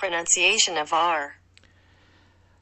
[0.00, 1.32] pronunciation of R.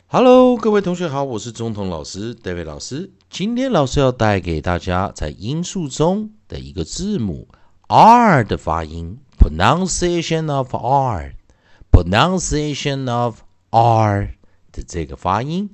[0.08, 3.12] Hello，各位同学好，我是中童老师 David 老师。
[3.30, 7.46] 今天老师要带给大家在音素中的一个字母
[7.86, 14.34] R 的发音，pronunciation of R，pronunciation of R
[14.72, 15.70] 的这个发音。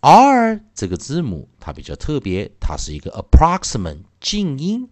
[0.00, 4.88] R 这个字母它比较特别，它是一个 approximate 静音，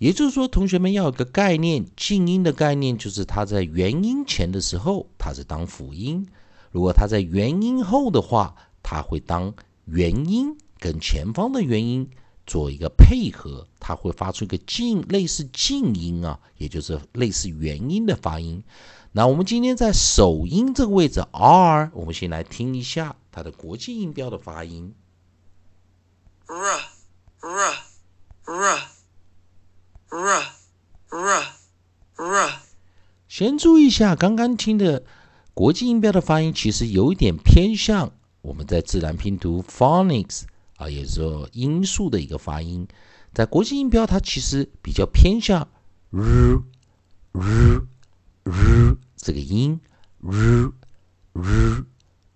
[0.00, 6.26] 也就是说，同学们要有个概念，静音的概念就是它在元音前的时候它是当辅音，
[6.70, 9.52] 如果它在元音后的话，它会当
[9.84, 12.08] 元音跟前方的元音
[12.46, 18.64] 做一个配合，它会发出一个静类似静音啊，也就是类似元音的发音。
[19.12, 24.94] 那我们今天在首音这个位置 R，我们先来听一下它的国际音标的发音
[26.46, 26.56] R,
[27.40, 27.76] R,
[28.46, 28.88] R,
[32.16, 32.60] R.
[33.40, 35.02] 先注意一下，刚刚听的
[35.54, 40.42] 国际音标的发音，其实有一点偏向我们在自然拼读 phonics
[40.76, 42.86] 啊，也就是说音素的一个发音。
[43.32, 45.66] 在国际音标，它其实比较偏向
[46.10, 46.62] r
[47.32, 47.82] r
[48.44, 49.80] r 这个音
[50.20, 50.70] ，r
[51.32, 51.86] r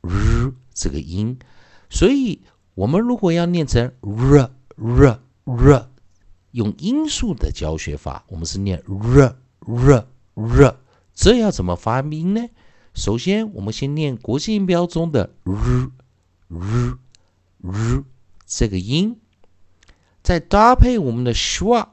[0.07, 1.39] r 这个音。
[1.91, 2.41] 所以，
[2.75, 5.89] 我们如果要念成 r r r，
[6.53, 10.77] 用音素的教学法，我们是念 r r r。
[11.15, 12.49] 这要怎么发音呢？
[12.95, 15.91] 首先，我们先念国际音标中的 r
[16.49, 16.99] r
[17.61, 18.05] r
[18.47, 19.21] 这个音，
[20.23, 21.89] 再搭配我们的 schwa，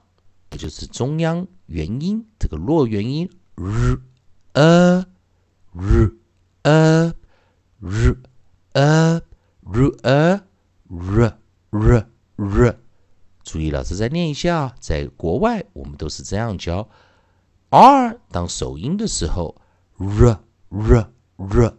[0.52, 4.00] 也就是中央元音这个弱元音 r
[4.54, 5.06] a
[5.74, 6.12] r
[6.64, 7.14] a
[7.80, 8.18] r
[8.74, 9.22] a
[9.62, 10.42] r a
[10.90, 11.38] r
[11.72, 12.08] r
[12.38, 12.78] r。
[13.44, 16.88] 注意，老师再念一下，在国外我们都是这样教。
[17.72, 19.56] R 当首音的时候
[19.98, 20.38] ，r
[20.70, 21.74] r r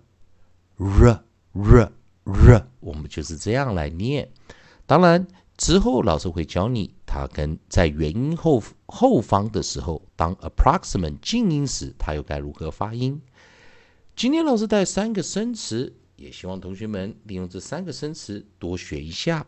[0.78, 1.22] r
[1.53, 1.92] r
[2.25, 4.30] r，我们就是这样来念。
[4.86, 5.26] 当然
[5.58, 13.20] 之后老师会教你，它跟在元音后后方的时候，当 approximate 静音时，它又该如何发音。
[14.16, 19.47] 今天老师带三个生词，也希望同学们利用这三个生词多学一下。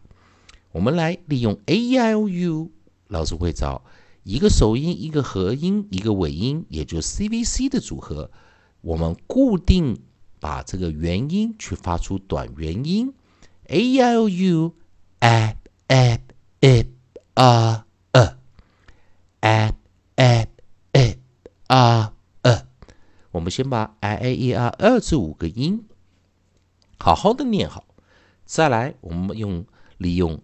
[0.73, 2.71] 我们来利用 a e i o u，
[3.09, 3.83] 老师会找。
[4.25, 8.31] 一个首音，一个合音，一个尾音，也就 CVC 的组合。
[8.81, 10.03] 我们固定
[10.41, 13.13] 把这个元音去发出短元音
[13.69, 14.75] ，a i o u
[15.21, 15.57] a
[15.89, 16.21] a
[16.61, 16.87] i
[17.35, 18.35] a a
[19.41, 19.75] a
[20.21, 20.49] a
[20.95, 21.19] a
[21.67, 22.13] a
[22.43, 22.67] a。
[23.31, 25.85] 我们先把 a a e r 二这五个音
[26.99, 27.85] 好好的念好，
[28.47, 29.67] 再来我们用
[29.99, 30.41] 利用。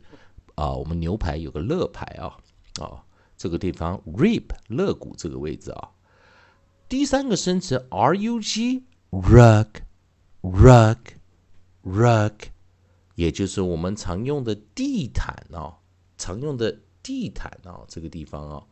[0.54, 2.34] 啊，我们牛排有个肋排啊，
[2.80, 3.04] 啊，
[3.36, 5.90] 这个地方 rib 肋骨这个位置啊。
[6.88, 9.68] 第三个生词 rug rug
[10.40, 10.96] rug
[11.84, 12.32] rug，
[13.16, 15.76] 也就是我们常用的地毯啊，
[16.16, 18.62] 常用的地毯啊，这个地方啊。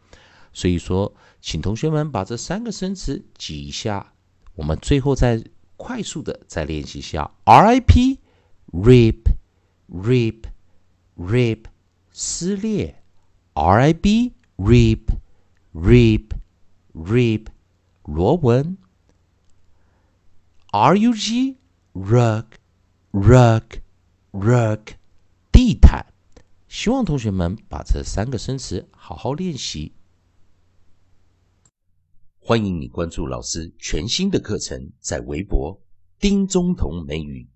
[0.55, 4.15] 所以说，请同学们把这三个生词记一下，
[4.55, 5.45] 我们最后再
[5.77, 7.31] 快速的再练习一下。
[7.45, 8.17] rip,
[8.73, 10.45] rip，rip,
[11.17, 11.65] rip，
[12.11, 13.03] 撕裂
[13.55, 15.07] ；r i b, rip,
[15.73, 16.31] rip,
[16.95, 17.47] rip，
[18.05, 18.77] 螺纹
[20.71, 21.57] ；r u g,
[21.95, 22.45] rug,
[23.13, 23.81] rug,
[24.33, 24.81] rug，
[25.51, 26.07] 地毯。
[26.69, 29.95] 希望同学们把这三个生词好好练习。
[32.39, 35.81] 欢迎你关注老师全新的课程，在微博
[36.19, 37.49] 丁中同美语。